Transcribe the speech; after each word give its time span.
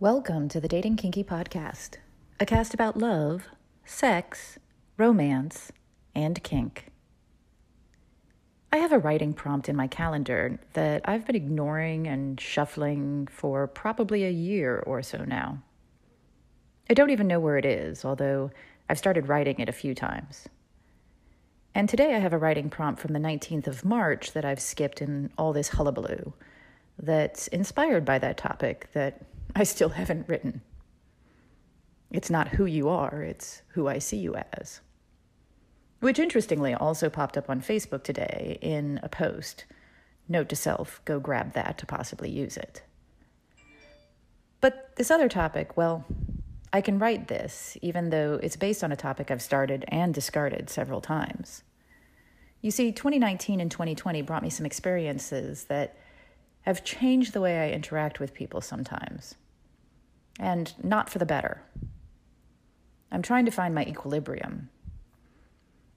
Welcome 0.00 0.48
to 0.48 0.62
the 0.62 0.66
Dating 0.66 0.96
Kinky 0.96 1.22
Podcast, 1.22 1.96
a 2.40 2.46
cast 2.46 2.72
about 2.72 2.96
love, 2.96 3.48
sex, 3.84 4.58
romance, 4.96 5.72
and 6.14 6.42
kink. 6.42 6.86
I 8.72 8.78
have 8.78 8.92
a 8.92 8.98
writing 8.98 9.34
prompt 9.34 9.68
in 9.68 9.76
my 9.76 9.88
calendar 9.88 10.58
that 10.72 11.02
I've 11.04 11.26
been 11.26 11.36
ignoring 11.36 12.06
and 12.06 12.40
shuffling 12.40 13.28
for 13.30 13.66
probably 13.66 14.24
a 14.24 14.30
year 14.30 14.82
or 14.86 15.02
so 15.02 15.22
now. 15.26 15.62
I 16.88 16.94
don't 16.94 17.10
even 17.10 17.26
know 17.26 17.38
where 17.38 17.58
it 17.58 17.66
is, 17.66 18.02
although 18.02 18.52
I've 18.88 18.96
started 18.96 19.28
writing 19.28 19.60
it 19.60 19.68
a 19.68 19.72
few 19.72 19.94
times. 19.94 20.48
And 21.74 21.90
today 21.90 22.14
I 22.14 22.20
have 22.20 22.32
a 22.32 22.38
writing 22.38 22.70
prompt 22.70 23.02
from 23.02 23.12
the 23.12 23.18
19th 23.18 23.66
of 23.66 23.84
March 23.84 24.32
that 24.32 24.46
I've 24.46 24.60
skipped 24.60 25.02
in 25.02 25.30
all 25.36 25.52
this 25.52 25.68
hullabaloo 25.68 26.32
that's 26.98 27.48
inspired 27.48 28.06
by 28.06 28.18
that 28.20 28.38
topic 28.38 28.88
that 28.94 29.26
I 29.54 29.64
still 29.64 29.90
haven't 29.90 30.28
written. 30.28 30.62
It's 32.10 32.30
not 32.30 32.48
who 32.48 32.66
you 32.66 32.88
are, 32.88 33.22
it's 33.22 33.62
who 33.68 33.88
I 33.88 33.98
see 33.98 34.16
you 34.16 34.34
as. 34.34 34.80
Which 36.00 36.18
interestingly 36.18 36.74
also 36.74 37.08
popped 37.08 37.36
up 37.36 37.48
on 37.48 37.60
Facebook 37.60 38.02
today 38.02 38.58
in 38.60 38.98
a 39.02 39.08
post. 39.08 39.64
Note 40.28 40.48
to 40.48 40.56
self 40.56 41.00
go 41.04 41.20
grab 41.20 41.52
that 41.52 41.78
to 41.78 41.86
possibly 41.86 42.30
use 42.30 42.56
it. 42.56 42.82
But 44.60 44.96
this 44.96 45.10
other 45.10 45.28
topic, 45.28 45.76
well, 45.76 46.04
I 46.72 46.80
can 46.80 46.98
write 46.98 47.28
this 47.28 47.76
even 47.82 48.10
though 48.10 48.38
it's 48.42 48.56
based 48.56 48.84
on 48.84 48.92
a 48.92 48.96
topic 48.96 49.30
I've 49.30 49.42
started 49.42 49.84
and 49.88 50.14
discarded 50.14 50.70
several 50.70 51.00
times. 51.00 51.62
You 52.62 52.70
see, 52.70 52.92
2019 52.92 53.60
and 53.60 53.70
2020 53.70 54.22
brought 54.22 54.42
me 54.42 54.50
some 54.50 54.66
experiences 54.66 55.64
that 55.64 55.96
have 56.62 56.84
changed 56.84 57.32
the 57.32 57.40
way 57.40 57.58
I 57.58 57.70
interact 57.70 58.20
with 58.20 58.34
people 58.34 58.60
sometimes, 58.60 59.34
and 60.38 60.72
not 60.82 61.08
for 61.08 61.18
the 61.18 61.26
better. 61.26 61.62
I'm 63.10 63.22
trying 63.22 63.44
to 63.46 63.50
find 63.50 63.74
my 63.74 63.84
equilibrium. 63.84 64.68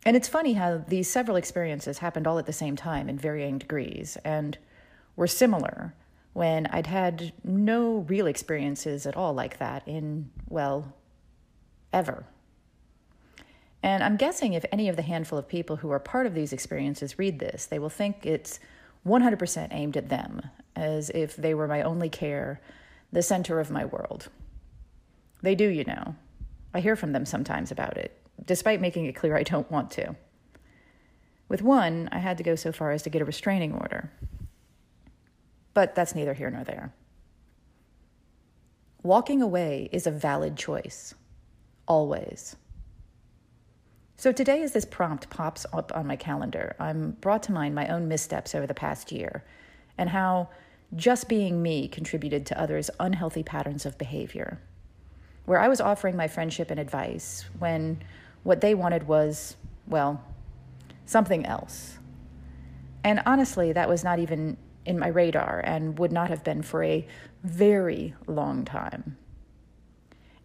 And 0.05 0.17
it's 0.17 0.28
funny 0.28 0.53
how 0.53 0.80
these 0.88 1.09
several 1.09 1.38
experiences 1.38 2.00
happened 2.00 2.28
all 2.28 2.39
at 2.39 2.45
the 2.45 2.53
same 2.53 2.75
time 2.75 3.08
in 3.08 3.17
varying 3.17 3.58
degrees 3.58 4.17
and 4.25 4.58
were 5.16 5.28
similar 5.28 5.94
when 6.33 6.66
I'd 6.67 6.88
had 6.88 7.31
no 7.44 8.05
real 8.09 8.27
experiences 8.27 9.05
at 9.05 9.16
all 9.16 9.33
like 9.33 9.59
that 9.59 9.88
in, 9.88 10.31
well, 10.50 10.94
ever. 11.94 12.25
And 13.83 14.03
I'm 14.03 14.17
guessing 14.17 14.53
if 14.53 14.66
any 14.72 14.89
of 14.89 14.95
the 14.95 15.03
handful 15.03 15.38
of 15.38 15.48
people 15.48 15.77
who 15.77 15.92
are 15.92 16.00
part 16.00 16.25
of 16.25 16.33
these 16.33 16.52
experiences 16.52 17.20
read 17.20 17.39
this, 17.39 17.66
they 17.66 17.80
will 17.80 17.89
think 17.89 18.25
it's 18.25 18.59
100% 19.05 19.67
aimed 19.71 19.97
at 19.97 20.09
them, 20.09 20.41
as 20.75 21.09
if 21.09 21.35
they 21.35 21.53
were 21.53 21.67
my 21.67 21.81
only 21.81 22.09
care, 22.09 22.61
the 23.11 23.21
center 23.21 23.59
of 23.59 23.71
my 23.71 23.85
world. 23.85 24.29
They 25.41 25.55
do, 25.55 25.67
you 25.67 25.83
know. 25.83 26.15
I 26.73 26.79
hear 26.79 26.95
from 26.95 27.11
them 27.11 27.25
sometimes 27.25 27.71
about 27.71 27.97
it, 27.97 28.17
despite 28.43 28.81
making 28.81 29.05
it 29.05 29.15
clear 29.15 29.35
I 29.35 29.43
don't 29.43 29.69
want 29.69 29.91
to. 29.91 30.15
With 31.49 31.61
one, 31.61 32.09
I 32.11 32.19
had 32.19 32.37
to 32.37 32.43
go 32.43 32.55
so 32.55 32.71
far 32.71 32.91
as 32.91 33.03
to 33.03 33.09
get 33.09 33.21
a 33.21 33.25
restraining 33.25 33.73
order. 33.73 34.11
But 35.73 35.95
that's 35.95 36.15
neither 36.15 36.33
here 36.33 36.49
nor 36.49 36.63
there. 36.63 36.93
Walking 39.03 39.41
away 39.41 39.89
is 39.91 40.07
a 40.07 40.11
valid 40.11 40.55
choice, 40.55 41.13
always. 41.87 42.55
So 44.16 44.31
today, 44.31 44.61
as 44.61 44.73
this 44.73 44.86
prompt 44.86 45.30
pops 45.30 45.66
up 45.73 45.92
on 45.95 46.08
my 46.08 46.16
calendar, 46.16 46.75
I'm 46.80 47.11
brought 47.19 47.44
to 47.44 47.52
mind 47.52 47.75
my 47.75 47.88
own 47.88 48.08
missteps 48.08 48.55
over 48.55 48.67
the 48.67 48.73
past 48.73 49.11
year 49.11 49.44
and 49.97 50.09
how 50.09 50.50
just 50.95 51.28
being 51.28 51.61
me 51.61 51.88
contributed 51.88 52.45
to 52.45 52.59
others' 52.59 52.89
unhealthy 53.00 53.44
patterns 53.44 53.86
of 53.86 53.97
behavior. 53.97 54.59
Where 55.45 55.59
I 55.59 55.67
was 55.67 55.81
offering 55.81 56.16
my 56.16 56.28
friendship 56.28 56.72
and 56.72 56.80
advice 56.80 57.45
when 57.59 58.02
what 58.44 58.61
they 58.61 58.75
wanted 58.75 59.08
was, 59.08 59.55
well, 59.88 60.23
something 61.05 61.45
else. 61.45 61.98
And 63.04 63.21
honestly, 63.26 63.73
that 63.73 63.89
was 63.89 64.04
not 64.04 64.20
even 64.20 64.58
in 64.86 64.99
my 64.99 65.08
radar 65.08 65.61
and 65.66 65.98
would 65.98 66.11
not 66.11 66.30
have 66.30 66.43
been 66.43 66.61
for 66.61 66.83
a 66.83 67.05
very 67.43 68.14
long 68.27 68.64
time. 68.64 69.17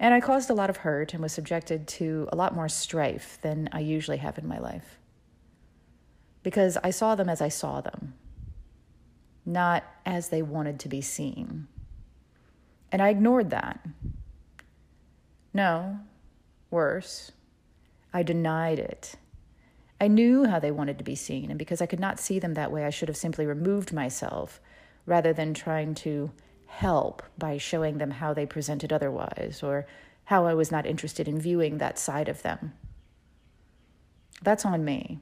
And 0.01 0.15
I 0.15 0.21
caused 0.21 0.49
a 0.49 0.55
lot 0.55 0.71
of 0.71 0.79
hurt 0.79 1.13
and 1.13 1.23
was 1.23 1.33
subjected 1.33 1.89
to 1.89 2.29
a 2.33 2.37
lot 2.37 2.55
more 2.55 2.69
strife 2.69 3.39
than 3.43 3.69
I 3.73 3.81
usually 3.81 4.19
have 4.19 4.39
in 4.39 4.47
my 4.47 4.59
life. 4.59 4.99
Because 6.43 6.77
I 6.85 6.91
saw 6.91 7.15
them 7.15 7.29
as 7.29 7.41
I 7.41 7.49
saw 7.49 7.81
them, 7.81 8.15
not 9.45 9.85
as 10.07 10.29
they 10.29 10.43
wanted 10.43 10.79
to 10.81 10.89
be 10.89 11.01
seen. 11.01 11.67
And 12.93 13.03
I 13.03 13.09
ignored 13.09 13.51
that. 13.51 13.81
No, 15.53 15.99
worse, 16.71 17.33
I 18.13 18.23
denied 18.23 18.79
it. 18.79 19.17
I 20.01 20.07
knew 20.07 20.45
how 20.45 20.61
they 20.61 20.71
wanted 20.71 20.99
to 20.99 21.05
be 21.05 21.17
seen, 21.17 21.51
and 21.51 21.59
because 21.59 21.83
I 21.83 21.87
could 21.87 21.99
not 21.99 22.21
see 22.21 22.39
them 22.39 22.55
that 22.55 22.71
way, 22.71 22.85
I 22.85 22.91
should 22.91 23.09
have 23.09 23.17
simply 23.17 23.47
removed 23.47 23.93
myself 23.93 24.61
rather 25.07 25.33
than 25.33 25.55
trying 25.55 25.95
to 25.97 26.31
help 26.79 27.25
by 27.37 27.59
showing 27.59 27.99
them 27.99 28.13
how 28.13 28.33
they 28.33 28.47
presented 28.47 28.93
otherwise 28.93 29.63
or 29.65 29.85
how 30.27 30.47
I 30.47 30.55
was 30.55 30.71
not 30.71 30.87
interested 30.87 31.27
in 31.27 31.41
viewing 31.41 31.79
that 31.79 31.99
side 31.99 32.29
of 32.29 32.43
them. 32.43 32.73
That's 34.43 34.65
on 34.65 34.85
me. 34.85 35.19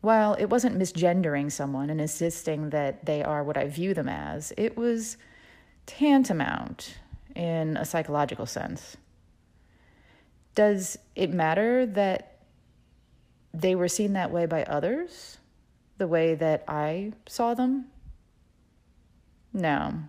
While 0.00 0.34
it 0.34 0.46
wasn't 0.46 0.76
misgendering 0.76 1.52
someone 1.52 1.88
and 1.88 2.00
insisting 2.00 2.70
that 2.70 3.06
they 3.06 3.22
are 3.22 3.44
what 3.44 3.56
I 3.56 3.68
view 3.68 3.94
them 3.94 4.08
as, 4.08 4.52
it 4.56 4.76
was 4.76 5.18
tantamount 5.86 6.98
in 7.36 7.76
a 7.76 7.84
psychological 7.84 8.46
sense. 8.46 8.96
Does 10.56 10.98
it 11.14 11.30
matter 11.30 11.86
that 11.86 12.40
they 13.54 13.76
were 13.76 13.86
seen 13.86 14.14
that 14.14 14.32
way 14.32 14.46
by 14.46 14.64
others, 14.64 15.38
the 15.98 16.08
way 16.08 16.34
that 16.34 16.64
I 16.66 17.12
saw 17.28 17.54
them? 17.54 17.84
No. 19.52 20.04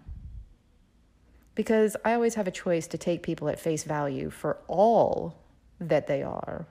Because 1.56 1.96
I 2.04 2.14
always 2.14 2.36
have 2.36 2.48
a 2.48 2.52
choice 2.52 2.88
to 2.88 2.98
take 2.98 3.24
people 3.24 3.50
at 3.50 3.60
face 3.60 3.84
value 3.84 4.30
for 4.30 4.58
all 4.68 5.36
that 5.80 6.08
they 6.08 6.24
are, 6.24 6.66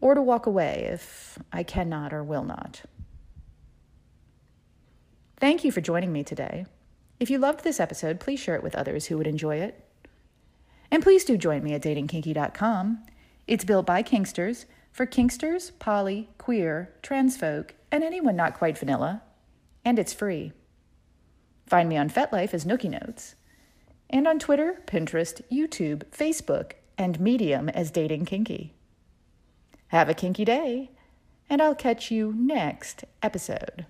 or 0.00 0.14
to 0.14 0.22
walk 0.22 0.46
away 0.46 0.88
if 0.90 1.38
I 1.52 1.62
cannot 1.62 2.12
or 2.12 2.22
will 2.22 2.44
not. 2.44 2.82
Thank 5.38 5.64
you 5.64 5.72
for 5.72 5.80
joining 5.80 6.12
me 6.12 6.24
today. 6.24 6.66
If 7.20 7.30
you 7.30 7.38
loved 7.38 7.64
this 7.64 7.80
episode, 7.80 8.20
please 8.20 8.40
share 8.40 8.56
it 8.56 8.62
with 8.62 8.74
others 8.74 9.06
who 9.06 9.16
would 9.16 9.26
enjoy 9.26 9.56
it. 9.56 9.84
And 10.90 11.02
please 11.02 11.24
do 11.24 11.36
join 11.36 11.62
me 11.62 11.74
at 11.74 11.82
datingkinky.com. 11.82 13.04
It's 13.46 13.64
built 13.64 13.86
by 13.86 14.02
Kinksters 14.02 14.64
for 14.92 15.06
Kinksters, 15.06 15.72
poly, 15.78 16.28
queer, 16.38 16.94
trans 17.02 17.36
folk, 17.36 17.74
and 17.90 18.04
anyone 18.04 18.36
not 18.36 18.54
quite 18.54 18.78
vanilla. 18.78 19.22
And 19.84 19.98
it's 19.98 20.12
free. 20.12 20.52
Find 21.74 21.88
me 21.88 21.96
on 21.96 22.08
FetLife 22.08 22.54
as 22.54 22.64
Nookie 22.64 22.88
Notes, 22.88 23.34
and 24.08 24.28
on 24.28 24.38
Twitter, 24.38 24.80
Pinterest, 24.86 25.42
YouTube, 25.50 26.04
Facebook, 26.12 26.74
and 26.96 27.18
Medium 27.18 27.68
as 27.68 27.90
Dating 27.90 28.24
Kinky. 28.24 28.74
Have 29.88 30.08
a 30.08 30.14
kinky 30.14 30.44
day, 30.44 30.92
and 31.50 31.60
I'll 31.60 31.74
catch 31.74 32.12
you 32.12 32.32
next 32.32 33.04
episode. 33.24 33.86